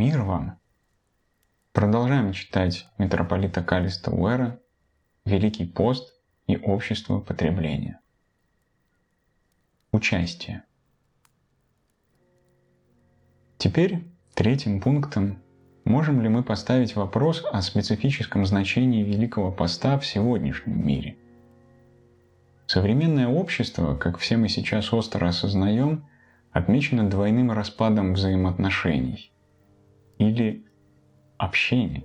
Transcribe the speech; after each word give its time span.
Мир 0.00 0.22
вам! 0.22 0.58
Продолжаем 1.74 2.32
читать 2.32 2.88
митрополита 2.96 3.62
Калиста 3.62 4.10
Уэра 4.10 4.58
«Великий 5.26 5.66
пост 5.66 6.14
и 6.46 6.56
общество 6.56 7.20
потребления». 7.20 8.00
Участие. 9.92 10.62
Теперь 13.58 14.02
третьим 14.32 14.80
пунктом 14.80 15.42
можем 15.84 16.22
ли 16.22 16.30
мы 16.30 16.44
поставить 16.44 16.96
вопрос 16.96 17.44
о 17.52 17.60
специфическом 17.60 18.46
значении 18.46 19.02
Великого 19.02 19.52
Поста 19.52 19.98
в 19.98 20.06
сегодняшнем 20.06 20.82
мире. 20.82 21.18
Современное 22.66 23.28
общество, 23.28 23.94
как 23.96 24.16
все 24.16 24.38
мы 24.38 24.48
сейчас 24.48 24.94
остро 24.94 25.28
осознаем, 25.28 26.06
отмечено 26.52 27.10
двойным 27.10 27.52
распадом 27.52 28.14
взаимоотношений 28.14 29.29
или 30.20 30.62
общения, 31.38 32.04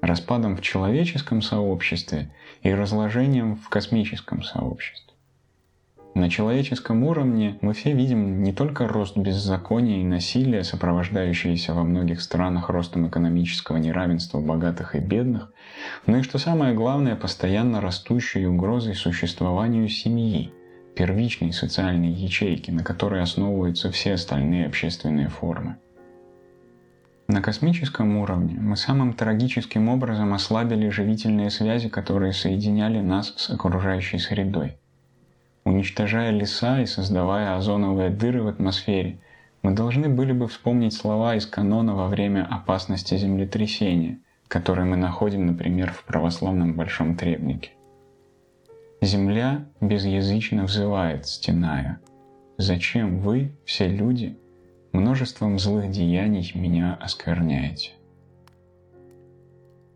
распадом 0.00 0.56
в 0.56 0.62
человеческом 0.62 1.42
сообществе 1.42 2.32
и 2.62 2.72
разложением 2.72 3.56
в 3.56 3.68
космическом 3.68 4.44
сообществе. 4.44 5.12
На 6.14 6.30
человеческом 6.30 7.02
уровне 7.02 7.58
мы 7.60 7.74
все 7.74 7.92
видим 7.92 8.42
не 8.42 8.52
только 8.52 8.88
рост 8.88 9.18
беззакония 9.18 10.00
и 10.00 10.04
насилия, 10.04 10.62
сопровождающиеся 10.62 11.74
во 11.74 11.82
многих 11.82 12.22
странах 12.22 12.70
ростом 12.70 13.08
экономического 13.08 13.76
неравенства 13.76 14.40
богатых 14.40 14.94
и 14.94 15.00
бедных, 15.00 15.52
но 16.06 16.18
и, 16.18 16.22
что 16.22 16.38
самое 16.38 16.74
главное, 16.74 17.16
постоянно 17.16 17.80
растущей 17.80 18.46
угрозой 18.46 18.94
существованию 18.94 19.88
семьи, 19.88 20.52
первичной 20.94 21.52
социальной 21.52 22.12
ячейки, 22.12 22.70
на 22.70 22.84
которой 22.84 23.20
основываются 23.20 23.90
все 23.90 24.14
остальные 24.14 24.66
общественные 24.66 25.28
формы. 25.28 25.76
На 27.28 27.42
космическом 27.42 28.18
уровне 28.18 28.56
мы 28.58 28.76
самым 28.76 29.12
трагическим 29.12 29.88
образом 29.88 30.32
ослабили 30.32 30.88
живительные 30.90 31.50
связи, 31.50 31.88
которые 31.88 32.32
соединяли 32.32 33.00
нас 33.00 33.34
с 33.36 33.50
окружающей 33.50 34.18
средой. 34.18 34.78
Уничтожая 35.64 36.30
леса 36.30 36.80
и 36.80 36.86
создавая 36.86 37.56
озоновые 37.56 38.10
дыры 38.10 38.44
в 38.44 38.46
атмосфере, 38.46 39.18
мы 39.62 39.72
должны 39.72 40.08
были 40.08 40.30
бы 40.30 40.46
вспомнить 40.46 40.94
слова 40.94 41.34
из 41.34 41.46
канона 41.46 41.96
во 41.96 42.06
время 42.06 42.46
опасности 42.48 43.16
землетрясения, 43.16 44.20
которые 44.46 44.84
мы 44.84 44.96
находим, 44.96 45.46
например, 45.46 45.92
в 45.92 46.04
православном 46.04 46.74
Большом 46.74 47.16
Требнике. 47.16 47.70
Земля 49.00 49.66
безязычно 49.80 50.64
взывает, 50.64 51.26
стеная. 51.26 51.98
«Зачем 52.56 53.18
вы, 53.18 53.56
все 53.64 53.88
люди, 53.88 54.38
множеством 54.96 55.58
злых 55.58 55.90
деяний 55.90 56.50
меня 56.54 56.98
оскверняете?» 57.00 57.92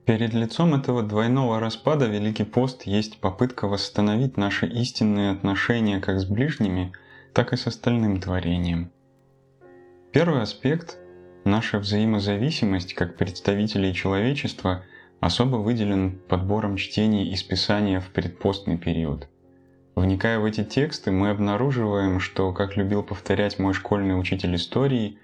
Перед 0.04 0.34
лицом 0.34 0.74
этого 0.74 1.02
двойного 1.02 1.60
распада 1.60 2.06
Великий 2.06 2.44
пост 2.44 2.82
есть 2.82 3.20
попытка 3.20 3.68
восстановить 3.68 4.36
наши 4.36 4.66
истинные 4.66 5.30
отношения 5.30 6.00
как 6.00 6.18
с 6.20 6.24
ближними, 6.24 6.92
так 7.32 7.52
и 7.52 7.56
с 7.56 7.66
остальным 7.66 8.20
творением. 8.20 8.90
Первый 10.12 10.42
аспект– 10.42 10.98
наша 11.44 11.78
взаимозависимость 11.78 12.94
как 12.94 13.16
представителей 13.16 13.94
человечества 13.94 14.82
особо 15.20 15.56
выделен 15.56 16.18
подбором 16.28 16.76
чтений 16.76 17.30
из 17.32 17.42
Писания 17.44 18.00
в 18.00 18.08
предпостный 18.10 18.78
период. 18.78 19.28
Вникая 20.00 20.38
в 20.38 20.46
эти 20.46 20.64
тексты, 20.64 21.10
мы 21.10 21.28
обнаруживаем, 21.28 22.20
что, 22.20 22.54
как 22.54 22.74
любил 22.74 23.02
повторять 23.02 23.58
мой 23.58 23.74
школьный 23.74 24.18
учитель 24.18 24.54
истории, 24.54 25.18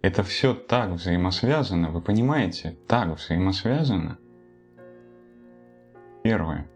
это 0.00 0.22
все 0.22 0.54
так 0.54 0.90
взаимосвязано, 0.90 1.90
вы 1.90 2.00
понимаете, 2.00 2.76
так 2.86 3.08
взаимосвязано. 3.08 4.18
Первое. 6.22 6.70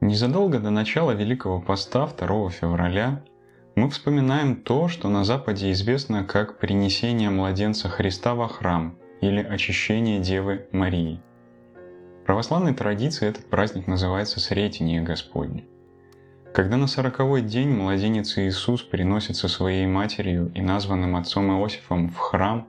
Незадолго 0.00 0.60
до 0.60 0.70
начала 0.70 1.10
Великого 1.10 1.60
Поста 1.60 2.06
2 2.06 2.50
февраля 2.50 3.24
мы 3.74 3.90
вспоминаем 3.90 4.62
то, 4.62 4.86
что 4.86 5.08
на 5.08 5.24
Западе 5.24 5.72
известно 5.72 6.22
как 6.22 6.60
принесение 6.60 7.30
младенца 7.30 7.88
Христа 7.88 8.36
во 8.36 8.46
храм 8.46 8.96
или 9.20 9.42
очищение 9.42 10.20
Девы 10.20 10.68
Марии. 10.70 11.20
В 12.22 12.26
православной 12.26 12.74
традиции 12.74 13.26
этот 13.26 13.50
праздник 13.50 13.88
называется 13.88 14.38
Сретение 14.38 15.02
Господне. 15.02 15.64
Когда 16.56 16.78
на 16.78 16.86
сороковой 16.86 17.42
день 17.42 17.68
младенец 17.68 18.38
Иисус 18.38 18.80
приносится 18.80 19.46
своей 19.46 19.84
матерью 19.84 20.50
и 20.54 20.62
названным 20.62 21.14
отцом 21.14 21.50
Иосифом 21.50 22.08
в 22.08 22.16
храм, 22.16 22.66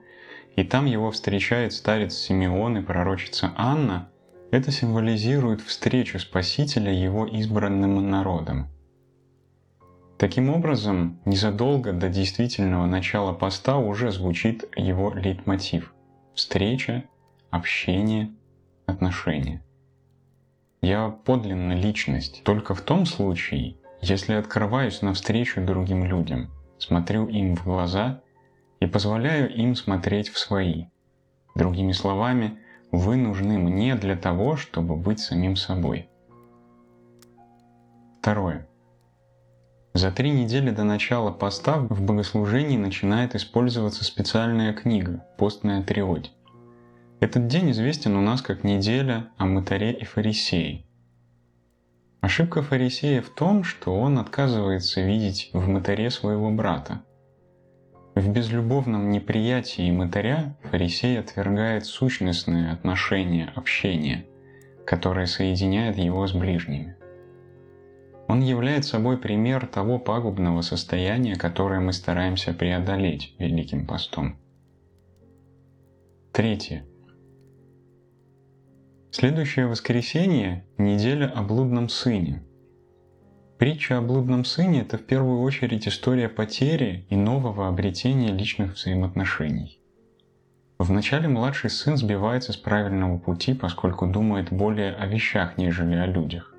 и 0.58 0.66
там 0.66 0.88
его 0.88 1.10
встречает 1.10 1.72
старец 1.72 2.14
Симеон 2.16 2.80
и 2.80 2.82
пророчица 2.82 3.54
Анна– 3.56 4.10
это 4.52 4.74
символизирует 4.74 5.62
встречу 5.62 6.20
Спасителя 6.20 6.92
его 6.92 7.26
избранным 7.28 8.10
народом. 8.10 8.68
Таким 10.18 10.50
образом, 10.50 11.22
незадолго 11.24 11.94
до 11.94 12.10
действительного 12.10 12.88
начала 12.88 13.32
поста 13.32 13.78
уже 13.78 14.12
звучит 14.12 14.66
его 14.76 15.14
лейтмотив– 15.14 15.94
встреча, 16.36 17.06
общение, 17.52 18.32
отношения. 18.86 19.64
Я 20.82 21.10
подлинно 21.10 21.74
личность 21.74 22.44
только 22.44 22.76
в 22.76 22.82
том 22.82 23.06
случае, 23.06 23.78
если 24.02 24.34
открываюсь 24.34 25.02
навстречу 25.02 25.66
другим 25.66 26.06
людям, 26.06 26.52
смотрю 26.78 27.28
им 27.28 27.56
в 27.56 27.64
глаза 27.64 28.22
и 28.80 28.86
позволяю 28.86 29.54
им 29.54 29.76
смотреть 29.76 30.30
в 30.30 30.38
свои. 30.38 30.86
Другими 31.56 31.92
словами– 31.92 32.60
вы 32.92 33.18
нужны 33.18 33.58
мне 33.58 33.96
для 33.96 34.16
того, 34.16 34.56
чтобы 34.56 34.96
быть 34.96 35.20
самим 35.20 35.56
собой. 35.56 36.10
Второе. 38.20 38.68
За 39.94 40.12
три 40.12 40.30
недели 40.30 40.70
до 40.70 40.84
начала 40.84 41.32
поста 41.32 41.80
в 41.80 42.02
богослужении 42.02 42.78
начинает 42.78 43.36
использоваться 43.36 44.04
специальная 44.04 44.74
книга 44.74 45.26
«Постная 45.38 45.84
триодь». 45.84 46.32
Этот 47.20 47.48
день 47.48 47.72
известен 47.72 48.16
у 48.16 48.22
нас 48.22 48.42
как 48.42 48.64
неделя 48.64 49.30
о 49.38 49.46
мытаре 49.46 49.92
и 49.92 50.06
фарисее. 50.06 50.86
Ошибка 52.22 52.62
фарисея 52.62 53.22
в 53.22 53.30
том, 53.30 53.64
что 53.64 53.96
он 53.96 54.20
отказывается 54.20 55.02
видеть 55.02 55.50
в 55.54 55.68
мытаре 55.68 56.10
своего 56.10 56.52
брата, 56.52 57.02
в 58.18 58.30
безлюбовном 58.32 59.12
неприятии 59.12 59.92
мытаря 59.92 60.58
фарисей 60.64 61.20
отвергает 61.20 61.86
сущностное 61.86 62.74
отношение 62.74 63.52
общения, 63.56 64.26
которое 64.88 65.28
соединяет 65.28 66.00
его 66.00 66.26
с 66.26 66.34
ближними. 66.34 66.96
Он 68.28 68.42
является 68.42 68.94
собой 68.94 69.20
пример 69.20 69.68
того 69.68 70.00
пагубного 70.00 70.62
состояния, 70.62 71.36
которое 71.36 71.80
мы 71.80 71.94
стараемся 71.94 72.54
преодолеть 72.54 73.36
Великим 73.38 73.86
постом. 73.86 74.40
Третье. 76.32 76.86
Следующее 79.12 79.68
воскресенье– 79.68 80.66
неделя 80.78 81.28
о 81.28 81.42
блудном 81.44 81.90
сыне– 81.90 82.44
Притча 83.58 83.98
о 83.98 84.02
блудном 84.02 84.46
сыне– 84.46 84.82
это 84.84 85.00
в 85.00 85.04
первую 85.04 85.42
очередь 85.42 85.88
история 85.88 86.30
потери 86.30 87.08
и 87.10 87.16
нового 87.16 87.68
обретения 87.68 88.32
личных 88.32 88.76
взаимоотношений. 88.76 89.80
Вначале 90.78 91.28
младший 91.28 91.72
сын 91.72 91.98
сбивается 91.98 92.54
с 92.54 92.56
правильного 92.56 93.18
пути, 93.18 93.56
поскольку 93.56 94.06
думает 94.06 94.54
более 94.54 94.94
о 94.94 95.08
вещах, 95.08 95.58
нежели 95.58 95.96
о 95.96 96.06
людях. 96.06 96.54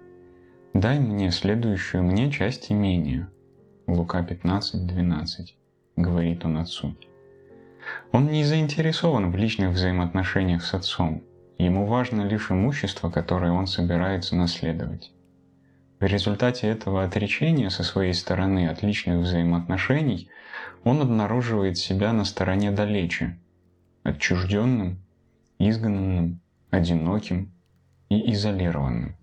«Дай 0.75 0.99
мне 0.99 1.31
следующую 1.31 2.03
мне 2.03 2.33
часть 2.33 2.73
имения» 2.73 3.31
Лука 3.87 4.27
15:12, 4.29 5.55
говорит 5.95 6.45
он 6.45 6.59
отцу. 6.59 6.97
Он 8.11 8.27
не 8.27 8.43
заинтересован 8.43 9.31
в 9.31 9.37
личных 9.37 9.71
взаимоотношениях 9.71 10.65
с 10.65 10.75
отцом. 10.75 11.23
Ему 11.59 11.87
важно 11.87 12.23
лишь 12.23 12.53
имущество, 12.53 13.11
которое 13.11 13.51
он 13.51 13.67
собирается 13.67 14.37
наследовать. 14.37 15.13
В 15.99 16.05
результате 16.05 16.69
этого 16.69 17.03
отречения 17.03 17.69
со 17.71 17.83
своей 17.83 18.15
стороны 18.15 18.69
от 18.69 18.85
личных 18.85 19.19
взаимоотношений 19.19 20.31
он 20.85 21.03
обнаруживает 21.03 21.77
себя 21.77 22.13
на 22.13 22.25
стороне 22.25 22.71
далече, 22.71 23.37
отчужденным, 24.05 25.03
изгнанным, 25.59 26.41
одиноким 26.71 27.53
и 28.09 28.33
изолированным. 28.33 29.17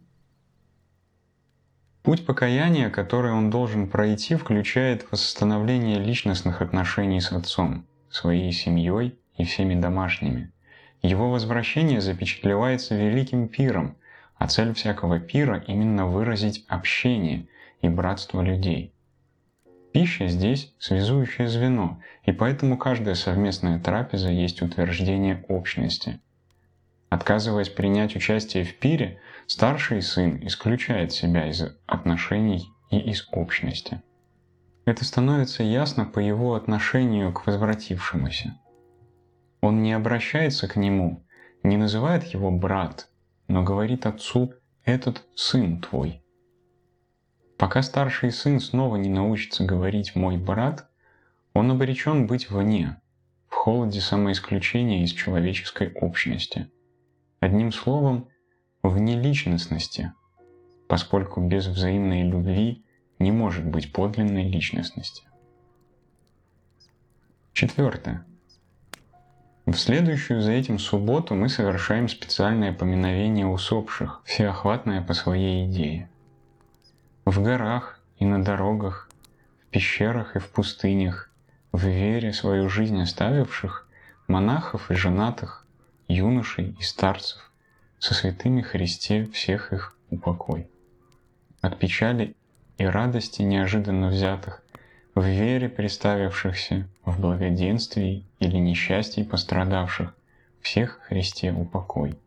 Путь 2.03 2.25
покаяния, 2.25 2.89
который 2.89 3.31
он 3.31 3.49
должен 3.49 3.89
пройти, 3.89 4.35
включает 4.35 5.09
восстановление 5.09 5.99
личностных 5.99 6.61
отношений 6.61 7.21
с 7.21 7.31
отцом, 7.31 7.87
своей 8.09 8.51
семьей 8.51 9.17
и 9.37 9.45
всеми 9.45 9.79
домашними. 9.79 10.51
Его 11.05 11.29
возвращение 11.29 12.01
запечатлевается 12.01 12.95
великим 12.95 13.47
пиром– 13.47 13.97
а 14.37 14.47
цель 14.47 14.73
всякого 14.73 15.19
пира 15.19 15.63
именно 15.67 16.05
выразить 16.05 16.65
общение 16.67 17.47
и 17.81 17.89
братство 17.89 18.41
людей. 18.41 18.93
Пища 19.93 20.27
здесь 20.27 20.73
связующее 20.77 21.47
звено, 21.47 22.01
и 22.25 22.31
поэтому 22.33 22.77
каждая 22.77 23.15
совместная 23.15 23.79
трапеза 23.79 24.29
есть 24.29 24.61
утверждение 24.61 25.45
общности. 25.47 26.19
Отказываясь 27.09 27.69
принять 27.69 28.15
участие 28.15 28.65
в 28.65 28.77
пире, 28.77 29.21
старший 29.47 30.01
сын 30.01 30.45
исключает 30.45 31.13
себя 31.13 31.47
из 31.47 31.63
отношений 31.85 32.67
и 32.91 32.99
из 32.99 33.27
общности. 33.31 34.01
Это 34.83 35.05
становится 35.05 35.63
ясно 35.63 36.05
по 36.05 36.19
его 36.19 36.55
отношению 36.55 37.31
к 37.31 37.47
возвратившемуся. 37.47 38.55
Он 39.65 39.81
не 39.81 39.93
обращается 39.93 40.67
к 40.67 40.75
нему, 40.75 41.25
не 41.63 41.75
называет 41.75 42.23
его 42.25 42.51
брат, 42.51 43.09
но 43.47 43.63
говорит 43.63 44.05
отцу 44.05 44.53
«этот 44.83 45.25
сын 45.33 45.81
твой». 45.81 46.23
Пока 47.57 47.81
старший 47.81 48.31
сын 48.31 48.59
снова 48.59 48.95
не 48.97 49.09
научится 49.09 49.65
говорить 49.65 50.15
«мой 50.15 50.37
брат», 50.37 50.87
он 51.53 51.71
обречен 51.71 52.27
быть 52.27 52.51
вне, 52.51 53.01
в 53.47 53.55
холоде 53.55 54.01
самоисключения 54.01 55.03
из 55.03 55.13
человеческой 55.13 55.91
общности. 55.93 56.69
Одним 57.39 57.71
словом, 57.71 58.29
вне 58.83 59.19
личностности, 59.19 60.13
поскольку 60.87 61.41
без 61.41 61.65
взаимной 61.65 62.21
любви 62.21 62.85
не 63.17 63.31
может 63.31 63.65
быть 63.65 63.91
подлинной 63.91 64.47
личностности. 64.47 65.23
Четвертое. 67.51 68.27
В 69.65 69.77
следующую 69.77 70.41
за 70.41 70.51
этим 70.51 70.77
субботу 70.77 71.33
мы 71.33 71.49
совершаем 71.49 72.07
специальное 72.07 72.71
поминовение 72.71 73.47
усопших, 73.47 74.21
всеохватное 74.23 75.01
по 75.01 75.15
своей 75.15 75.65
идее. 75.65 76.07
В 77.25 77.41
горах 77.41 77.99
и 78.19 78.25
на 78.25 78.43
дорогах, 78.43 79.09
в 79.63 79.65
пещерах 79.71 80.35
и 80.35 80.39
в 80.39 80.49
пустынях, 80.51 81.31
в 81.71 81.83
вере 81.83 82.31
свою 82.31 82.69
жизнь 82.69 83.01
оставивших, 83.01 83.87
монахов 84.27 84.91
и 84.91 84.93
женатых, 84.93 85.65
юношей 86.07 86.75
и 86.79 86.83
старцев, 86.83 87.51
со 87.97 88.13
святыми 88.13 88.61
Христе 88.61 89.25
всех 89.25 89.73
их 89.73 89.97
упокой. 90.11 90.69
От 91.61 91.79
печали 91.79 92.35
и 92.77 92.85
радости 92.85 93.41
неожиданно 93.41 94.09
взятых, 94.09 94.61
в 95.15 95.23
вере 95.23 95.69
представившихся, 95.69 96.89
в 97.05 97.21
благоденствии 97.21 98.25
или 98.39 98.57
несчастье 98.57 99.23
пострадавших, 99.23 100.13
всех 100.61 100.99
Христе 101.03 101.53
упокой. 101.53 102.19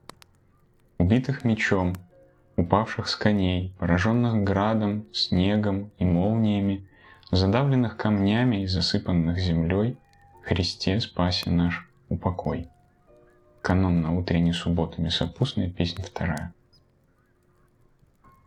Убитых 0.97 1.45
мечом, 1.45 1.95
упавших 2.57 3.09
с 3.09 3.15
коней, 3.15 3.75
пораженных 3.79 4.43
градом, 4.43 5.05
снегом 5.13 5.91
и 5.99 6.07
молниями, 6.07 6.89
задавленных 7.31 7.99
камнями 7.99 8.63
и 8.63 8.67
засыпанных 8.67 9.39
землей, 9.39 9.99
Христе 10.43 10.99
спаси 11.01 11.51
наш 11.51 11.87
упокой. 12.09 12.69
Канон 13.61 14.01
на 14.01 14.17
утренней 14.17 14.55
субботу 14.55 15.03
Месопустная, 15.03 15.69
песня 15.69 16.03
вторая. 16.03 16.55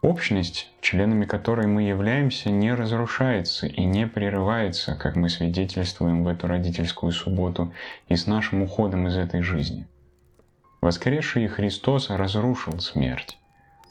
Общность, 0.01 0.71
членами 0.81 1.25
которой 1.25 1.68
мы 1.68 1.83
являемся, 1.83 2.50
не 2.50 2.74
разрушается 2.74 3.68
и 3.68 3.86
не 3.86 4.07
прерывается, 4.07 4.95
как 4.95 5.15
мы 5.15 5.30
свидетельствуем 5.30 6.24
в 6.24 6.27
эту 6.27 6.48
родительскую 6.48 7.12
субботу 7.12 7.71
и 8.07 8.15
с 8.15 8.25
нашим 8.25 8.63
уходом 8.63 9.07
из 9.07 9.15
этой 9.15 9.44
жизни. 9.44 9.86
Воскресший 10.81 11.48
Христос 11.48 12.09
разрушил 12.09 12.80
смерть. 12.80 13.38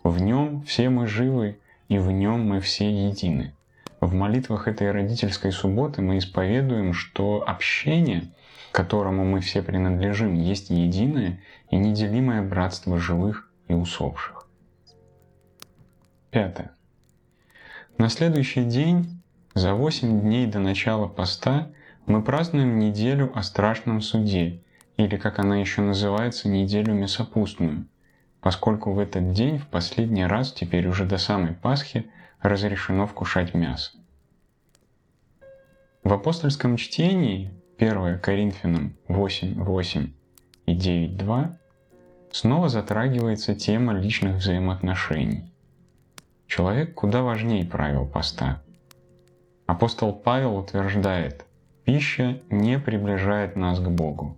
В 0.03 0.21
нем 0.21 0.63
все 0.63 0.91
мы 0.91 1.07
живы, 1.07 1.61
и 1.89 1.99
в 1.99 2.11
нем 2.11 2.49
мы 2.49 2.61
все 2.61 2.91
едины. 2.91 3.55
В 4.01 4.13
молитвах 4.13 4.67
этой 4.67 4.91
родительской 4.91 5.53
субботы 5.53 6.03
мы 6.03 6.19
исповедуем, 6.19 6.93
что 6.93 7.45
общение, 7.47 8.33
которому 8.73 9.25
мы 9.25 9.41
все 9.41 9.63
принадлежим, 9.63 10.35
есть 10.35 10.71
единое 10.71 11.39
и 11.71 11.77
неделимое 11.77 12.43
братство 12.43 12.99
живых 12.99 13.49
и 13.69 13.75
усопших. 13.75 14.40
Пятое. 16.31 16.71
На 17.99 18.09
следующий 18.09 18.65
день, 18.65 19.21
за 19.55 19.75
восемь 19.75 20.21
дней 20.21 20.47
до 20.47 20.61
начала 20.61 21.09
поста, 21.09 21.71
мы 22.07 22.23
празднуем 22.23 22.79
неделю 22.79 23.33
о 23.35 23.43
страшном 23.43 24.01
суде, 24.01 24.63
или, 24.97 25.17
как 25.17 25.39
она 25.41 25.57
еще 25.57 25.83
называется, 25.83 26.49
неделю 26.49 26.95
месопустную, 26.95 27.87
поскольку 28.41 28.93
в 28.93 28.99
этот 29.01 29.33
день 29.33 29.59
в 29.59 29.67
последний 29.67 30.25
раз, 30.25 30.53
теперь 30.53 30.87
уже 30.87 31.05
до 31.05 31.19
самой 31.19 31.53
Пасхи, 31.53 32.11
разрешено 32.41 33.07
вкушать 33.07 33.53
мясо. 33.53 33.93
В 36.05 36.13
апостольском 36.13 36.77
чтении 36.77 37.53
1 37.79 38.21
Коринфянам 38.21 38.97
8.8 39.09 40.11
и 40.67 40.75
9.2 40.75 41.57
снова 42.31 42.69
затрагивается 42.69 43.55
тема 43.55 43.95
личных 43.95 44.37
взаимоотношений. 44.37 45.50
Человек 46.51 46.95
куда 46.95 47.23
важнее 47.23 47.65
правил 47.65 48.07
поста. 48.07 48.61
Апостол 49.67 50.13
Павел 50.13 50.57
утверждает, 50.57 51.47
пища 51.85 52.41
не 52.51 52.77
приближает 52.77 53.55
нас 53.55 53.79
к 53.79 53.89
Богу. 53.89 54.37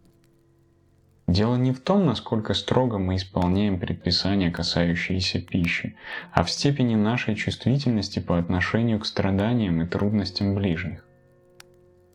Дело 1.27 1.57
не 1.57 1.73
в 1.73 1.81
том, 1.81 2.05
насколько 2.05 2.53
строго 2.53 2.99
мы 2.99 3.17
исполняем 3.17 3.81
предписания, 3.81 4.51
касающиеся 4.51 5.41
пищи, 5.41 5.97
а 6.33 6.43
в 6.43 6.51
степени 6.51 6.97
нашей 6.97 7.35
чувствительности 7.35 8.19
по 8.19 8.39
отношению 8.39 9.01
к 9.01 9.07
страданиям 9.07 9.81
и 9.81 9.87
трудностям 9.87 10.55
ближних. 10.55 11.07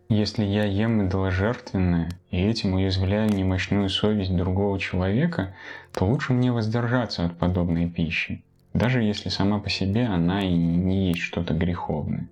Если 0.10 0.44
я 0.44 0.66
ем 0.66 1.08
идоложертвенное 1.08 2.12
и 2.30 2.40
этим 2.40 2.76
уязвляю 2.76 3.32
немощную 3.32 3.90
совесть 3.90 4.36
другого 4.36 4.80
человека, 4.80 5.56
то 5.92 6.06
лучше 6.06 6.34
мне 6.34 6.52
воздержаться 6.52 7.26
от 7.26 7.40
подобной 7.40 7.90
пищи, 7.90 8.44
даже 8.78 9.02
если 9.02 9.30
сама 9.30 9.60
по 9.60 9.70
себе 9.70 10.06
она 10.06 10.44
и 10.44 10.54
не 10.54 11.08
есть 11.10 11.22
что-то 11.22 11.56
греховное. 11.56 12.30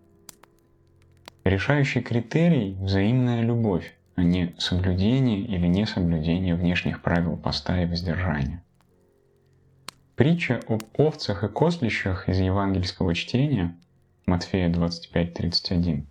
Решающий 1.44 2.02
критерий– 2.02 2.78
взаимная 2.80 3.42
любовь, 3.42 3.96
а 4.16 4.22
не 4.22 4.54
соблюдение 4.60 5.40
или 5.40 5.66
несоблюдение 5.68 6.56
внешних 6.56 7.02
правил 7.02 7.36
поста 7.36 7.82
и 7.82 7.88
воздержания. 7.88 8.64
Притча 10.16 10.62
об 10.68 10.84
овцах 10.98 11.44
и 11.44 11.48
козлищах 11.48 12.30
из 12.30 12.40
евангельского 12.40 13.16
чтения 13.16 13.76
Матфея 14.28 14.70
25.31 14.70 16.06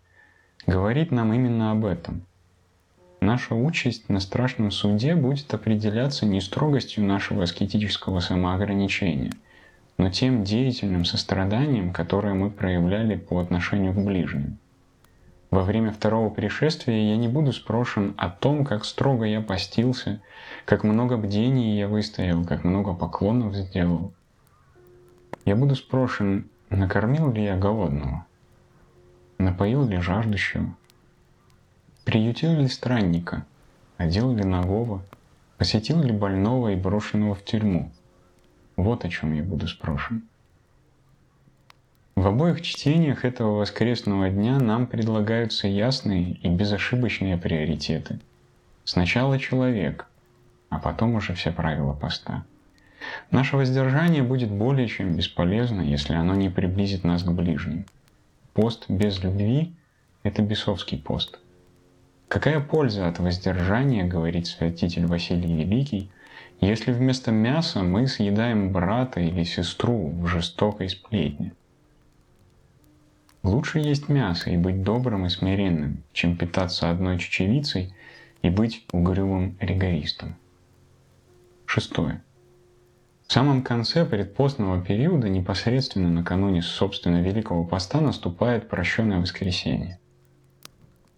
говорит 0.67 1.11
нам 1.13 1.33
именно 1.33 1.71
об 1.71 1.85
этом. 1.85 2.27
Наша 3.21 3.55
участь 3.55 4.09
на 4.09 4.21
страшном 4.21 4.71
суде 4.73 5.15
будет 5.15 5.55
определяться 5.55 6.27
не 6.27 6.41
строгостью 6.41 7.05
нашего 7.05 7.45
аскетического 7.45 8.19
самоограничения– 8.19 9.31
но 9.97 10.11
тем 10.11 10.45
деятельным 10.45 11.05
состраданием, 11.05 11.93
которое 11.93 12.35
мы 12.35 12.51
проявляли 12.51 13.17
по 13.17 13.41
отношению 13.41 13.93
к 13.93 14.05
ближним. 14.05 14.59
Во 15.51 15.63
время 15.63 15.93
второго 15.93 16.31
пришествия 16.31 17.11
я 17.11 17.17
не 17.17 17.29
буду 17.29 17.53
спрошен 17.53 18.15
о 18.17 18.29
том, 18.29 18.65
как 18.65 18.85
строго 18.85 19.25
я 19.25 19.41
постился, 19.41 20.21
как 20.65 20.83
много 20.83 21.17
бдений 21.17 21.79
я 21.79 21.87
выстоял, 21.87 22.45
как 22.45 22.65
много 22.65 22.93
поклонов 22.93 23.55
сделал. 23.55 24.13
Я 25.45 25.55
буду 25.55 25.77
спрошен, 25.77 26.49
накормил 26.71 27.31
ли 27.31 27.45
я 27.45 27.57
голодного, 27.57 28.27
напоил 29.39 29.87
ли 29.87 29.99
жаждущего, 29.99 30.75
приютил 32.05 32.53
ли 32.55 32.67
странника, 32.67 33.47
одел 33.97 34.35
ли 34.35 34.43
нагого, 34.43 35.03
посетил 35.57 36.03
ли 36.03 36.11
больного 36.11 36.73
и 36.73 36.77
брошенного 36.77 37.37
в 37.37 37.45
тюрьму– 37.45 37.93
вот 38.77 39.05
о 39.05 39.09
чем 39.09 39.35
я 39.35 39.43
буду 39.43 39.69
спрошен. 39.69 40.23
В 42.17 42.27
обоих 42.27 42.63
чтениях 42.63 43.25
этого 43.25 43.59
воскресного 43.59 44.31
дня 44.31 44.59
нам 44.59 44.87
предлагаются 44.87 45.67
ясные 45.67 46.33
и 46.35 46.49
безошибочные 46.49 47.37
приоритеты. 47.37 48.21
Сначала 48.85 49.39
человек, 49.39 50.07
а 50.69 50.79
потом 50.79 51.17
уже 51.17 51.35
все 51.35 51.51
правила 51.51 51.93
поста. 51.93 52.45
Наше 53.31 53.57
воздержание 53.57 54.23
будет 54.23 54.51
более 54.51 54.89
чем 54.89 55.17
бесполезно, 55.17 55.83
если 55.83 56.15
оно 56.15 56.35
не 56.35 56.49
приблизит 56.49 57.05
нас 57.05 57.23
к 57.23 57.31
ближним. 57.31 57.85
Пост 58.55 58.87
без 58.89 59.23
любви– 59.23 59.75
это 60.23 60.41
бесовский 60.43 60.99
пост. 60.99 61.39
Какая 62.29 62.61
польза 62.61 63.09
от 63.09 63.19
воздержания, 63.19 64.05
говорит 64.05 64.47
святитель 64.47 65.07
Василий 65.07 65.53
Великий– 65.53 66.11
если 66.61 66.93
вместо 66.93 67.31
мяса 67.31 67.83
мы 67.83 68.07
съедаем 68.07 68.73
брата 68.73 69.21
или 69.21 69.45
сестру 69.45 70.09
в 70.11 70.27
жестокой 70.27 70.89
сплетне. 70.89 71.53
Лучше 73.43 73.79
есть 73.79 74.09
мясо 74.09 74.51
и 74.51 74.57
быть 74.57 74.83
добрым 74.83 75.27
и 75.27 75.29
смиренным, 75.29 76.03
чем 76.13 76.37
питаться 76.37 76.91
одной 76.91 77.19
чечевицей 77.19 77.95
и 78.41 78.49
быть 78.49 78.87
угрюмым 78.93 79.57
ригористом. 79.61 80.37
Шестое. 81.67 82.23
В 83.27 83.33
самом 83.33 83.63
конце 83.63 84.05
предпостного 84.05 84.81
периода, 84.83 85.29
непосредственно 85.29 86.09
накануне 86.11 86.63
собственно 86.63 87.23
Великого 87.23 87.65
Поста, 87.65 88.01
наступает 88.01 88.69
прощенное 88.69 89.21
воскресенье. 89.21 89.99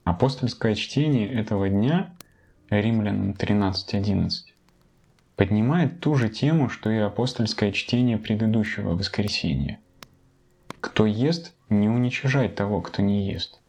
Апостольское 0.05 0.75
чтение 0.77 1.29
этого 1.29 1.69
дня, 1.69 2.15
Римлянам 2.71 3.33
13.11, 3.33 4.31
поднимает 5.37 6.01
ту 6.01 6.15
же 6.15 6.29
тему, 6.29 6.69
что 6.69 6.91
и 6.91 6.97
апостольское 6.97 7.71
чтение 7.73 8.19
предыдущего 8.19 8.97
воскресенья. 8.97 9.79
Кто 10.81 11.07
ест, 11.07 11.55
не 11.69 11.89
уничижай 11.89 12.49
того, 12.49 12.81
кто 12.81 13.03
не 13.03 13.31
ест. 13.31 13.61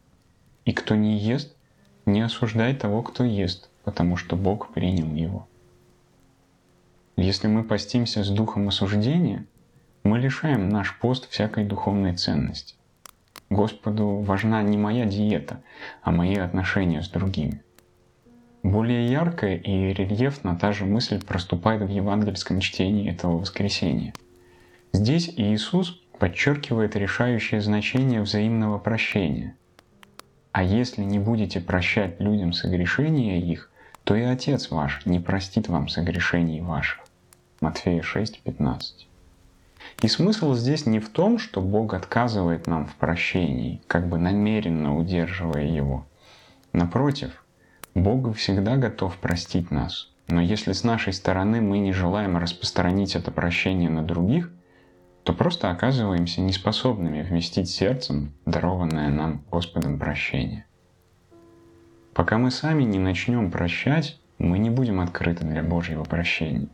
И 0.64 0.72
кто 0.72 0.96
не 0.96 1.18
ест, 1.18 1.54
не 2.06 2.22
осуждай 2.22 2.74
того, 2.74 3.02
кто 3.02 3.24
ест, 3.24 3.70
потому 3.84 4.16
что 4.16 4.36
Бог 4.36 4.72
принял 4.72 5.14
его. 5.14 5.46
Если 7.16 7.48
мы 7.48 7.64
постимся 7.64 8.24
с 8.24 8.28
духом 8.28 8.68
осуждения, 8.68 9.44
мы 10.04 10.18
лишаем 10.18 10.68
наш 10.68 10.98
пост 10.98 11.28
всякой 11.28 11.64
духовной 11.64 12.16
ценности. 12.16 12.76
Господу 13.50 14.20
важна 14.20 14.62
не 14.62 14.76
моя 14.76 15.04
диета, 15.04 15.62
а 16.02 16.12
мои 16.12 16.36
отношения 16.36 17.02
с 17.02 17.08
другими. 17.08 17.62
Более 18.62 19.10
яркая 19.10 19.56
и 19.56 19.92
рельефно 19.92 20.56
та 20.56 20.72
же 20.72 20.84
мысль 20.84 21.22
проступает 21.24 21.82
в 21.82 21.88
евангельском 21.88 22.60
чтении 22.60 23.10
этого 23.10 23.38
воскресения. 23.38 24.12
Здесь 24.92 25.30
Иисус 25.36 26.00
подчеркивает 26.18 26.96
решающее 26.96 27.60
значение 27.60 28.20
взаимного 28.20 28.78
прощения. 28.78 29.54
А 30.50 30.62
если 30.64 31.02
не 31.02 31.20
будете 31.20 31.60
прощать 31.60 32.20
людям 32.20 32.52
согрешения 32.52 33.38
их, 33.38 33.70
то 34.02 34.16
и 34.16 34.22
Отец 34.22 34.70
ваш 34.70 35.06
не 35.06 35.20
простит 35.20 35.68
вам 35.68 35.88
согрешений 35.88 36.60
ваших. 36.60 37.04
Матфея 37.60 38.02
6:15. 38.02 39.06
И 40.02 40.08
смысл 40.08 40.54
здесь 40.54 40.86
не 40.86 40.98
в 40.98 41.08
том, 41.10 41.38
что 41.38 41.60
Бог 41.60 41.94
отказывает 41.94 42.66
нам 42.66 42.86
в 42.86 42.94
прощении, 42.96 43.80
как 43.86 44.08
бы 44.08 44.18
намеренно 44.18 44.96
удерживая 44.96 45.66
его. 45.66 46.06
Напротив, 46.72 47.44
Бог 47.98 48.34
всегда 48.36 48.76
готов 48.76 49.16
простить 49.18 49.70
нас. 49.70 50.10
Но 50.28 50.40
если 50.40 50.72
с 50.72 50.84
нашей 50.84 51.12
стороны 51.12 51.60
мы 51.60 51.78
не 51.78 51.92
желаем 51.92 52.36
распространить 52.36 53.16
это 53.16 53.30
прощение 53.30 53.90
на 53.90 54.02
других, 54.02 54.50
то 55.24 55.32
просто 55.32 55.70
оказываемся 55.70 56.40
неспособными 56.40 57.22
вместить 57.22 57.68
сердцем 57.68 58.32
дарованное 58.46 59.10
нам 59.10 59.42
Господом 59.50 59.98
прощение. 59.98 60.64
Пока 62.14 62.38
мы 62.38 62.50
сами 62.50 62.84
не 62.84 62.98
начнем 62.98 63.50
прощать, 63.50 64.18
мы 64.38 64.58
не 64.58 64.70
будем 64.70 65.00
открыты 65.00 65.44
для 65.44 65.62
Божьего 65.62 66.04
прощения. 66.04 66.68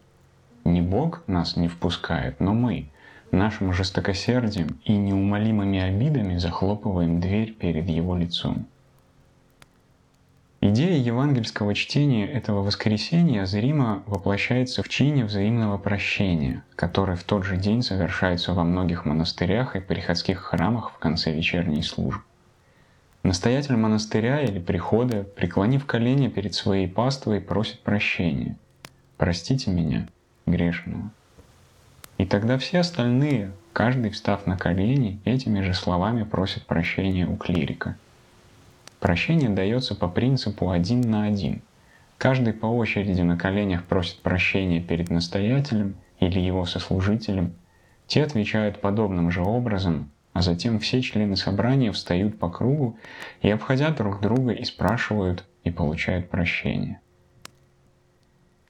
Не 0.65 0.81
Бог 0.81 1.23
нас 1.27 1.57
не 1.57 1.69
впускает, 1.69 2.41
но 2.41 2.55
мы 2.55 2.91
нашим 3.31 3.73
жестокосердием 3.73 4.79
и 4.85 4.97
неумолимыми 4.97 5.81
обидами 5.81 6.39
захлопываем 6.39 7.21
дверь 7.21 7.53
перед 7.53 7.89
Его 7.89 8.17
лицом. 8.17 8.67
Идея 10.67 10.97
евангельского 10.97 11.75
чтения 11.75 12.27
этого 12.27 12.63
воскресения 12.63 13.45
зримо 13.45 14.03
воплощается 14.07 14.83
в 14.83 14.89
чине 14.89 15.27
взаимного 15.27 15.77
прощения, 15.77 16.65
который 16.75 17.17
в 17.17 17.25
тот 17.25 17.45
же 17.45 17.59
день 17.59 17.83
совершается 17.83 18.55
во 18.55 18.65
многих 18.65 19.05
монастырях 19.05 19.77
и 19.77 19.81
приходских 19.81 20.41
храмах 20.41 20.91
в 20.93 20.97
конце 20.97 21.35
вечерней 21.35 21.83
службы. 21.83 22.23
Настоятель 23.23 23.77
монастыря 23.77 24.41
или 24.41 24.59
прихода, 24.59 25.25
преклонив 25.25 25.85
колени 25.85 26.29
перед 26.29 26.55
своей 26.55 26.89
паствой, 26.89 27.43
просит 27.43 27.81
прощения. 27.81 28.57
«Простите 29.19 29.71
меня, 29.71 30.09
грешного». 30.47 31.11
И 32.17 32.25
тогда 32.25 32.57
все 32.57 32.79
остальные, 32.79 33.53
каждый 33.75 34.13
встав 34.13 34.47
на 34.47 34.57
колени, 34.57 35.21
этими 35.27 35.61
же 35.61 35.75
словами 35.75 36.23
просят 36.23 36.65
прощения 36.65 37.27
у 37.27 37.37
клирика– 37.37 37.99
Прощение 39.05 39.51
дается 39.51 39.95
по 39.95 40.09
принципу 40.09 40.71
один 40.71 41.03
на 41.03 41.25
один. 41.25 41.61
Каждый 42.17 42.55
по 42.55 42.65
очереди 42.65 43.21
на 43.21 43.37
коленях 43.37 43.85
просит 43.85 44.23
прощения 44.23 44.81
перед 44.81 45.11
настоятелем 45.11 45.97
или 46.21 46.41
его 46.41 46.65
сослужителем. 46.65 47.53
Те 48.07 48.25
отвечают 48.25 48.81
подобным 48.81 49.31
же 49.31 49.43
образом, 49.43 50.11
а 50.33 50.41
затем 50.41 50.79
все 50.79 51.03
члены 51.03 51.37
собрания 51.37 51.93
встают 51.93 52.39
по 52.39 52.49
кругу 52.49 52.97
и, 53.43 53.51
обходя 53.51 53.91
друг 53.91 54.23
друга, 54.23 54.53
и 54.53 54.65
спрашивают, 54.65 55.45
и 55.65 55.71
получают 55.71 56.31
прощение. 56.31 56.99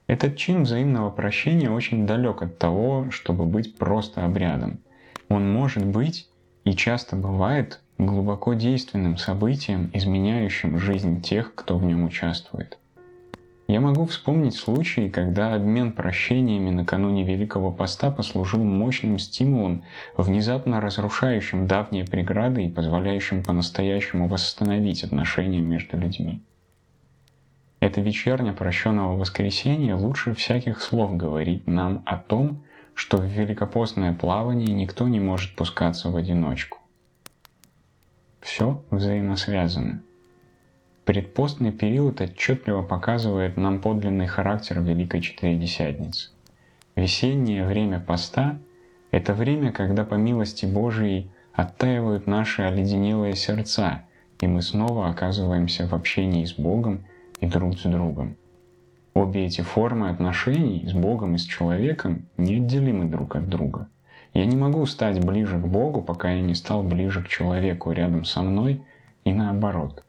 Этот 0.08 0.36
чин 0.36 0.64
взаимного 0.64 1.10
прощения 1.10 1.70
очень 1.70 2.08
далек 2.08 2.42
от 2.42 2.58
того, 2.58 3.08
чтобы 3.12 3.46
быть 3.46 3.78
просто 3.78 4.24
обрядом. 4.24 4.80
Он 5.28 5.48
может 5.48 5.86
быть 5.86 6.28
и 6.64 6.74
часто 6.74 7.14
бывает 7.14 7.83
глубоко 7.98 8.54
действенным 8.54 9.16
событием, 9.16 9.90
изменяющим 9.92 10.78
жизнь 10.78 11.20
тех, 11.22 11.54
кто 11.54 11.78
в 11.78 11.84
нем 11.84 12.04
участвует. 12.04 12.78
Я 13.66 13.80
могу 13.80 14.04
вспомнить 14.04 14.56
случаи, 14.56 15.08
когда 15.08 15.54
обмен 15.54 15.92
прощениями 15.92 16.68
накануне 16.68 17.24
Великого 17.24 17.72
Поста 17.72 18.10
послужил 18.10 18.62
мощным 18.62 19.18
стимулом, 19.18 19.84
внезапно 20.18 20.82
разрушающим 20.82 21.66
давние 21.66 22.04
преграды 22.04 22.66
и 22.66 22.70
позволяющим 22.70 23.42
по-настоящему 23.42 24.28
восстановить 24.28 25.02
отношения 25.02 25.60
между 25.60 25.96
людьми. 25.96 26.42
Эта 27.80 28.02
вечерня 28.02 28.52
прощенного 28.52 29.16
воскресенья 29.16 29.96
лучше 29.96 30.34
всяких 30.34 30.82
слов 30.82 31.16
говорит 31.16 31.66
нам 31.66 32.02
о 32.04 32.18
том, 32.18 32.64
что 32.92 33.16
в 33.16 33.24
великопостное 33.24 34.12
плавание 34.12 34.74
никто 34.74 35.08
не 35.08 35.20
может 35.20 35.56
пускаться 35.56 36.10
в 36.10 36.16
одиночку. 36.16 36.78
Все 38.44 38.84
взаимосвязано. 38.90 40.02
Предпостный 41.06 41.72
период 41.72 42.20
отчетливо 42.20 42.82
показывает 42.82 43.56
нам 43.56 43.80
подлинный 43.80 44.26
характер 44.26 44.82
Великой 44.82 45.22
Четыредесятницы. 45.22 46.28
Весеннее 46.94 47.66
время 47.66 48.00
поста– 48.00 48.58
это 49.10 49.32
время, 49.32 49.72
когда 49.72 50.04
по 50.04 50.16
милости 50.16 50.66
Божией 50.66 51.30
оттаивают 51.54 52.26
наши 52.26 52.60
оледенелые 52.60 53.34
сердца, 53.34 54.02
и 54.38 54.46
мы 54.46 54.60
снова 54.60 55.08
оказываемся 55.08 55.88
в 55.88 55.94
общении 55.94 56.44
с 56.44 56.52
Богом 56.52 57.06
и 57.40 57.46
друг 57.46 57.78
с 57.78 57.84
другом. 57.84 58.36
Обе 59.14 59.46
эти 59.46 59.62
формы 59.62 60.10
отношений 60.10 60.86
с 60.86 60.92
Богом 60.92 61.34
и 61.34 61.38
с 61.38 61.44
человеком 61.44 62.26
неотделимы 62.36 63.06
друг 63.06 63.36
от 63.36 63.48
друга– 63.48 63.88
я 64.34 64.46
не 64.46 64.56
могу 64.56 64.84
стать 64.86 65.24
ближе 65.24 65.58
к 65.58 65.66
Богу, 65.66 66.02
пока 66.02 66.32
я 66.32 66.42
не 66.42 66.54
стал 66.54 66.82
ближе 66.82 67.22
к 67.22 67.28
человеку 67.28 67.92
рядом 67.92 68.24
со 68.24 68.42
мной 68.42 68.82
и 69.24 69.32
наоборот. 69.32 70.04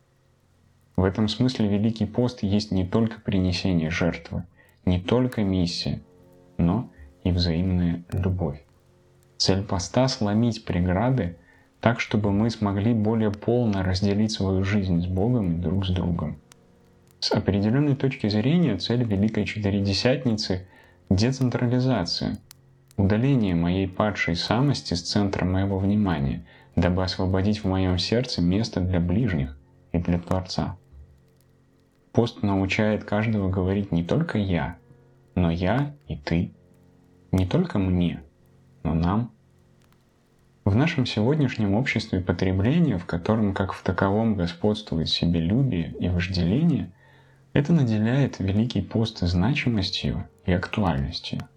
В 0.96 1.04
этом 1.04 1.28
смысле 1.28 1.68
Великий 1.68 2.06
пост 2.06 2.42
есть 2.42 2.72
не 2.72 2.86
только 2.86 3.22
принесение 3.22 3.92
жертвы, 3.92 4.44
не 4.84 5.00
только 5.00 5.44
миссия, 5.44 6.02
но 6.58 6.90
и 7.24 7.32
взаимная 7.32 8.04
любовь. 8.12 8.62
Цель 9.38 9.64
поста— 9.64 10.08
сломить 10.10 10.66
преграды 10.66 11.38
так, 11.80 12.00
чтобы 12.00 12.32
мы 12.32 12.50
смогли 12.50 12.94
более 12.94 13.32
полно 13.32 13.84
разделить 13.84 14.32
свою 14.32 14.64
жизнь 14.64 15.02
с 15.02 15.06
Богом 15.06 15.54
и 15.54 15.62
друг 15.62 15.86
с 15.86 15.90
другом. 15.90 16.38
С 17.20 17.32
определенной 17.32 17.96
точки 17.96 18.28
зрения 18.28 18.78
цель 18.78 19.04
Великой 19.04 19.46
Четыредесятницы— 19.46 20.68
децентрализация, 21.10 22.40
удаление 22.98 23.56
моей 23.56 23.88
падшей 23.88 24.36
самости 24.36 24.94
с 24.94 25.02
центра 25.02 25.46
моего 25.46 25.78
внимания, 25.78 26.46
дабы 26.76 27.04
освободить 27.04 27.64
в 27.64 27.68
моем 27.68 27.98
сердце 27.98 28.42
место 28.42 28.80
для 28.80 29.00
ближних 29.00 29.58
и 29.92 29.98
для 29.98 30.20
Творца. 30.20 30.78
Пост 32.12 32.42
научает 32.44 33.04
каждого 33.04 33.50
говорить 33.50 33.92
не 33.92 34.04
только 34.04 34.38
«я», 34.38 34.78
но 35.36 35.52
«я» 35.52 35.94
и 36.08 36.16
«ты». 36.16 36.54
Не 37.32 37.46
только 37.46 37.80
мне, 37.80 38.24
но 38.84 38.94
нам. 38.94 39.32
В 40.64 40.74
нашем 40.74 41.06
сегодняшнем 41.06 41.74
обществе 41.74 42.22
потребления, 42.22 42.98
в 42.98 43.06
котором 43.06 43.54
как 43.54 43.74
в 43.74 43.84
таковом 43.84 44.36
господствует 44.36 45.10
себелюбие 45.10 45.94
и 46.00 46.08
вожделение, 46.08 46.94
это 47.52 47.74
наделяет 47.74 48.40
Великий 48.40 48.82
пост 48.82 49.20
значимостью 49.20 50.30
и 50.46 50.54
актуальностью– 50.54 51.42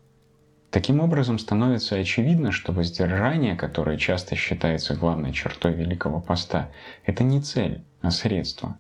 Таким 0.71 1.01
образом, 1.01 1.39
становится 1.39 1.97
очевидно, 1.97 2.53
что 2.53 2.73
воздержание, 2.73 3.57
которое 3.57 3.97
часто 3.97 4.37
считается 4.37 4.95
главной 4.95 5.33
чертой 5.33 5.73
Великого 5.73 6.21
Поста, 6.21 6.69
это 7.07 7.25
не 7.25 7.41
цель, 7.41 7.83
а 8.03 8.11
средство. 8.11 8.79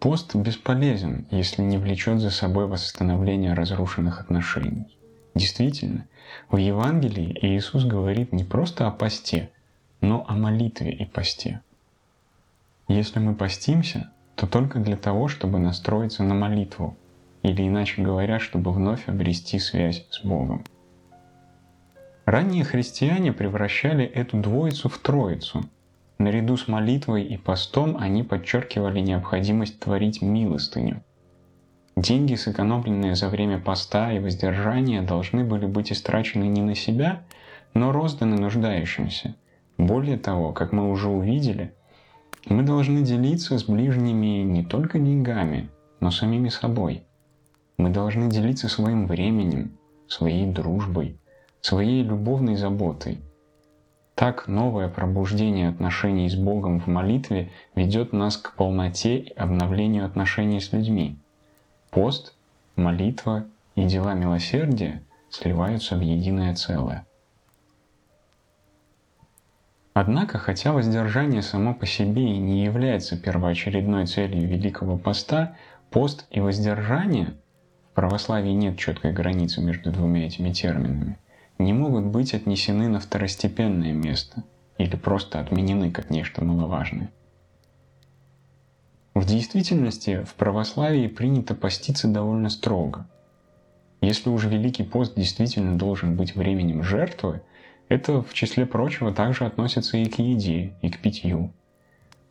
Пост 0.00 0.34
бесполезен, 0.34 1.26
если 1.30 1.62
не 1.62 1.78
влечет 1.78 2.18
за 2.18 2.30
собой 2.30 2.66
восстановление 2.66 3.54
разрушенных 3.54 4.20
отношений. 4.20 4.96
Действительно, 5.34 6.06
в 6.50 6.56
Евангелии 6.56 7.38
Иисус 7.42 7.84
говорит 7.84 8.32
не 8.32 8.42
просто 8.42 8.88
о 8.88 8.90
посте, 8.90 9.50
но 10.00 10.24
о 10.26 10.34
молитве 10.34 10.90
и 10.90 11.04
посте. 11.04 11.60
Если 12.88 13.20
мы 13.20 13.34
постимся, 13.34 14.10
то 14.34 14.48
только 14.48 14.80
для 14.80 14.96
того, 14.96 15.28
чтобы 15.28 15.58
настроиться 15.60 16.24
на 16.24 16.34
молитву, 16.34 16.96
или 17.42 17.66
иначе 17.66 18.02
говоря, 18.02 18.40
чтобы 18.40 18.72
вновь 18.72 19.08
обрести 19.08 19.60
связь 19.60 20.06
с 20.10 20.24
Богом. 20.24 20.64
Ранние 22.30 22.62
христиане 22.62 23.32
превращали 23.32 24.04
эту 24.04 24.36
двоицу 24.36 24.90
в 24.90 24.98
троицу. 24.98 25.64
Наряду 26.18 26.58
с 26.58 26.68
молитвой 26.68 27.22
и 27.24 27.38
постом 27.38 27.96
они 27.98 28.22
подчеркивали 28.22 29.00
необходимость 29.00 29.80
творить 29.80 30.20
милостыню. 30.20 31.02
Деньги, 31.96 32.34
сэкономленные 32.34 33.14
за 33.14 33.30
время 33.30 33.58
поста 33.58 34.12
и 34.12 34.18
воздержания, 34.18 35.00
должны 35.00 35.42
были 35.42 35.64
быть 35.64 35.90
истрачены 35.90 36.44
не 36.44 36.60
на 36.60 36.74
себя, 36.74 37.22
но 37.72 37.92
розданы 37.92 38.36
нуждающимся. 38.36 39.34
Более 39.78 40.18
того, 40.18 40.52
как 40.52 40.72
мы 40.72 40.90
уже 40.90 41.08
увидели, 41.08 41.72
мы 42.44 42.62
должны 42.62 43.00
делиться 43.00 43.58
с 43.58 43.64
ближними 43.64 44.42
не 44.42 44.62
только 44.62 44.98
деньгами, 44.98 45.70
но 46.00 46.10
самими 46.10 46.50
собой. 46.50 47.04
Мы 47.78 47.88
должны 47.88 48.28
делиться 48.28 48.68
своим 48.68 49.06
временем, 49.06 49.78
своей 50.08 50.44
дружбой, 50.44 51.17
своей 51.60 52.02
любовной 52.02 52.56
заботой. 52.56 53.18
Так 54.14 54.48
новое 54.48 54.88
пробуждение 54.88 55.68
отношений 55.68 56.28
с 56.28 56.34
Богом 56.34 56.80
в 56.80 56.86
молитве 56.88 57.50
ведет 57.74 58.12
нас 58.12 58.36
к 58.36 58.54
полноте 58.56 59.18
и 59.18 59.32
обновлению 59.34 60.04
отношений 60.04 60.60
с 60.60 60.72
людьми. 60.72 61.16
Пост, 61.90 62.34
молитва 62.74 63.46
и 63.76 63.84
дела 63.84 64.14
милосердия 64.14 65.02
сливаются 65.30 65.96
в 65.96 66.00
единое 66.00 66.54
целое. 66.54 67.06
Однако, 70.00 70.38
хотя 70.38 70.72
воздержание 70.72 71.42
само 71.42 71.74
по 71.74 71.84
себе 71.84 72.22
и 72.22 72.38
не 72.38 72.64
является 72.64 73.16
первоочередной 73.16 74.06
целью 74.06 74.46
Великого 74.46 74.96
Поста, 74.96 75.56
пост 75.90 76.26
и 76.30 76.38
воздержание 76.38 77.34
в 77.90 77.94
православии 77.94 78.52
нет 78.52 78.78
четкой 78.78 79.12
границы 79.12 79.60
между 79.60 79.90
двумя 79.90 80.26
этими 80.26 80.52
терминами, 80.52 81.18
не 81.58 81.72
могут 81.72 82.04
быть 82.04 82.34
отнесены 82.34 82.88
на 82.88 83.00
второстепенное 83.00 83.92
место 83.92 84.44
или 84.78 84.96
просто 84.96 85.40
отменены 85.40 85.90
как 85.90 86.10
нечто 86.10 86.44
маловажное. 86.44 87.10
В 89.14 89.26
действительности 89.26 90.22
в 90.24 90.34
православии 90.34 91.08
принято 91.08 91.54
поститься 91.56 92.06
довольно 92.06 92.48
строго. 92.48 93.08
Если 94.00 94.30
уж 94.30 94.44
Великий 94.44 94.84
пост 94.84 95.16
действительно 95.16 95.76
должен 95.76 96.16
быть 96.16 96.36
временем 96.36 96.84
жертвы, 96.84 97.42
это, 97.88 98.22
в 98.22 98.32
числе 98.32 98.64
прочего, 98.64 99.12
также 99.12 99.44
относится 99.44 99.96
и 99.96 100.04
к 100.04 100.20
еде, 100.20 100.74
и 100.82 100.88
к 100.90 101.00
питью. 101.00 101.52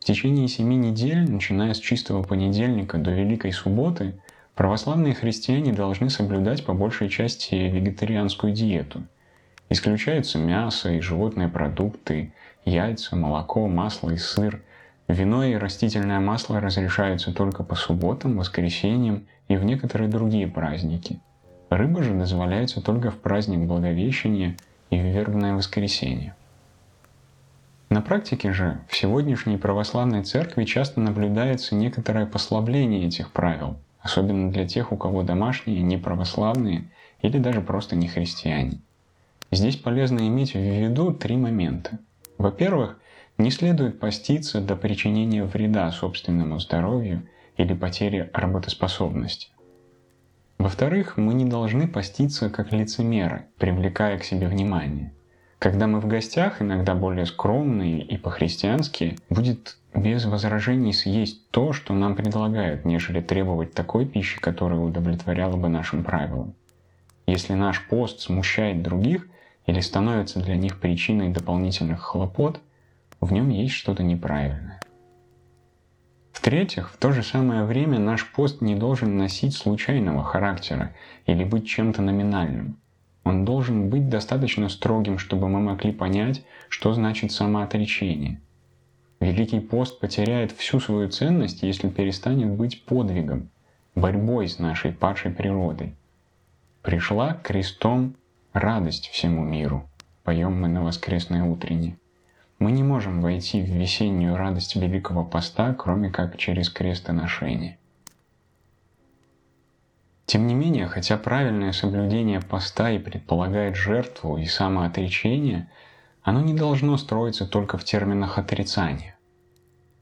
В 0.00 0.04
течение 0.04 0.48
семи 0.48 0.76
недель, 0.76 1.30
начиная 1.30 1.74
с 1.74 1.78
чистого 1.78 2.22
понедельника 2.22 2.96
до 2.96 3.10
Великой 3.10 3.52
Субботы, 3.52 4.14
православные 4.54 5.14
христиане 5.14 5.74
должны 5.74 6.08
соблюдать 6.08 6.64
по 6.64 6.72
большей 6.72 7.10
части 7.10 7.54
вегетарианскую 7.54 8.54
диету. 8.54 9.02
Исключаются 9.68 10.38
мясо 10.38 10.90
и 10.90 11.00
животные 11.00 11.48
продукты, 11.48 12.32
яйца, 12.64 13.16
молоко, 13.16 13.66
масло 13.68 14.10
и 14.10 14.16
сыр. 14.16 14.62
Вино 15.08 15.44
и 15.44 15.54
растительное 15.54 16.20
масло 16.20 16.60
разрешаются 16.60 17.32
только 17.32 17.62
по 17.62 17.74
субботам, 17.74 18.38
воскресеньям 18.38 19.26
и 19.48 19.56
в 19.56 19.64
некоторые 19.64 20.08
другие 20.08 20.46
праздники. 20.46 21.20
Рыба 21.70 22.02
же 22.02 22.14
дозволяется 22.14 22.80
только 22.80 23.10
в 23.10 23.18
праздник 23.18 23.60
Благовещения– 23.60 24.56
и 24.90 24.98
в 24.98 25.04
вербное 25.04 25.54
воскресенье. 25.54 26.34
На 27.90 28.02
практике 28.02 28.52
же 28.52 28.80
в 28.88 28.96
сегодняшней 28.96 29.56
православной 29.56 30.22
церкви 30.22 30.64
часто 30.64 31.00
наблюдается 31.00 31.74
некоторое 31.74 32.26
послабление 32.26 33.06
этих 33.06 33.32
правил, 33.32 33.78
особенно 34.00 34.50
для 34.50 34.66
тех, 34.66 34.92
у 34.92 34.96
кого 34.96 35.22
домашние 35.22 35.80
не 35.80 35.96
православные 35.96 36.84
или 37.22 37.38
даже 37.38 37.60
просто 37.60 37.96
не 37.96 38.08
христиане. 38.08 38.80
Здесь 39.50 39.76
полезно 39.76 40.28
иметь 40.28 40.54
в 40.54 40.58
виду 40.58 41.12
три 41.12 41.36
момента. 41.36 41.98
Во-первых, 42.36 43.00
не 43.38 43.50
следует 43.50 43.98
поститься 43.98 44.60
до 44.60 44.76
причинения 44.76 45.44
вреда 45.44 45.90
собственному 45.90 46.58
здоровью 46.58 47.28
или 47.56 47.72
потери 47.72 48.30
работоспособности. 48.34 49.48
Во-вторых, 50.58 51.16
мы 51.16 51.34
не 51.34 51.44
должны 51.44 51.86
поститься 51.86 52.50
как 52.50 52.72
лицемеры, 52.72 53.46
привлекая 53.58 54.18
к 54.18 54.24
себе 54.24 54.48
внимание. 54.48 55.12
Когда 55.58 55.86
мы 55.86 56.00
в 56.00 56.06
гостях, 56.06 56.60
иногда 56.60 56.94
более 56.94 57.26
скромные 57.26 58.02
и 58.02 58.16
по-христиански, 58.16 59.16
будет 59.30 59.78
без 59.94 60.24
возражений 60.24 60.92
съесть 60.92 61.50
то, 61.50 61.72
что 61.72 61.94
нам 61.94 62.14
предлагают, 62.14 62.84
нежели 62.84 63.20
требовать 63.20 63.72
такой 63.72 64.04
пищи, 64.06 64.40
которая 64.40 64.78
удовлетворяла 64.78 65.56
бы 65.56 65.68
нашим 65.68 66.04
правилам. 66.04 66.54
Если 67.26 67.54
наш 67.54 67.86
пост 67.88 68.20
смущает 68.20 68.82
других 68.82 69.26
или 69.68 69.80
становится 69.80 70.40
для 70.40 70.56
них 70.56 70.80
причиной 70.80 71.28
дополнительных 71.28 72.00
хлопот, 72.00 72.58
в 73.20 73.32
нем 73.32 73.50
есть 73.50 73.74
что-то 73.74 74.02
неправильное. 74.02 74.80
В-третьих, 76.32 76.90
в 76.90 76.96
то 76.96 77.12
же 77.12 77.22
самое 77.22 77.64
время 77.64 77.98
наш 77.98 78.32
пост 78.32 78.62
не 78.62 78.74
должен 78.74 79.18
носить 79.18 79.54
случайного 79.54 80.24
характера 80.24 80.94
или 81.26 81.44
быть 81.44 81.68
чем-то 81.68 82.00
номинальным. 82.00 82.78
Он 83.24 83.44
должен 83.44 83.90
быть 83.90 84.08
достаточно 84.08 84.70
строгим, 84.70 85.18
чтобы 85.18 85.50
мы 85.50 85.60
могли 85.60 85.92
понять, 85.92 86.46
что 86.70 86.94
значит 86.94 87.30
самоотречение. 87.30 88.40
Великий 89.20 89.60
пост 89.60 90.00
потеряет 90.00 90.50
всю 90.52 90.80
свою 90.80 91.10
ценность, 91.10 91.62
если 91.62 91.90
перестанет 91.90 92.48
быть 92.48 92.86
подвигом, 92.86 93.50
борьбой 93.94 94.48
с 94.48 94.58
нашей 94.58 94.92
падшей 94.92 95.30
природой. 95.30 95.94
Пришла 96.80 97.34
крестом 97.34 98.14
радость 98.52 99.08
всему 99.08 99.44
миру, 99.44 99.88
поем 100.24 100.60
мы 100.60 100.68
на 100.68 100.82
воскресное 100.82 101.44
утреннее. 101.44 101.98
Мы 102.58 102.72
не 102.72 102.82
можем 102.82 103.20
войти 103.20 103.62
в 103.62 103.66
весеннюю 103.66 104.36
радость 104.36 104.74
Великого 104.74 105.24
Поста, 105.24 105.74
кроме 105.74 106.10
как 106.10 106.36
через 106.36 106.70
крестоношение. 106.70 107.78
Тем 110.26 110.46
не 110.46 110.54
менее, 110.54 110.88
хотя 110.88 111.16
правильное 111.16 111.72
соблюдение 111.72 112.40
поста 112.40 112.90
и 112.90 112.98
предполагает 112.98 113.76
жертву 113.76 114.36
и 114.36 114.44
самоотречение, 114.44 115.70
оно 116.22 116.42
не 116.42 116.52
должно 116.52 116.98
строиться 116.98 117.46
только 117.46 117.78
в 117.78 117.84
терминах 117.84 118.38
отрицания. 118.38 119.16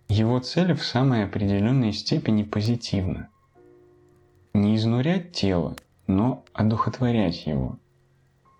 Его 0.08 0.40
цель 0.40 0.74
в 0.74 0.84
самой 0.84 1.24
определенной 1.24 1.92
степени 1.92 2.42
позитивна. 2.42 3.28
Не 4.54 4.76
изнурять 4.76 5.32
тело, 5.32 5.76
но 6.06 6.44
одухотворять 6.54 7.46
его– 7.46 7.78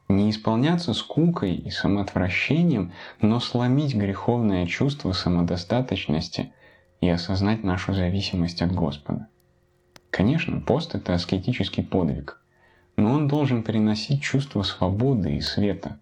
не 0.09 0.31
исполняться 0.31 0.95
скукой 0.95 1.55
и 1.55 1.71
самоотвращением, 1.71 2.92
но 3.21 3.40
сломить 3.40 3.95
греховное 3.95 4.66
чувство 4.66 5.12
самодостаточности 5.12 6.53
и 7.01 7.09
осознать 7.09 7.64
нашу 7.64 7.92
зависимость 7.92 8.62
от 8.62 8.73
Господа. 8.73 9.29
Конечно, 10.11 10.61
пост– 10.61 10.95
это 10.95 11.14
аскетический 11.14 11.83
подвиг, 11.83 12.40
но 12.97 13.12
он 13.12 13.29
должен 13.29 13.62
приносить 13.62 14.23
чувство 14.23 14.62
свободы 14.62 15.37
и 15.37 15.40
света, 15.40 15.99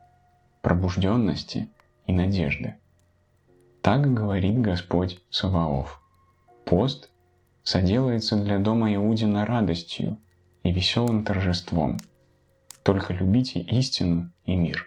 пробужденности 0.62 1.68
и 2.06 2.12
надежды. 2.12 2.76
Так 3.80 4.12
говорит 4.12 4.60
Господь 4.60 5.20
Саваоф. 5.30 6.00
Пост 6.64 7.10
соделается 7.62 8.36
для 8.36 8.58
дома 8.58 8.94
Иудина 8.94 9.44
радостью 9.44 10.18
и 10.62 10.70
веселым 10.70 11.24
торжеством– 11.24 11.98
только 12.84 13.14
любите 13.14 13.60
истину 13.60 14.30
и 14.44 14.54
мир. 14.54 14.86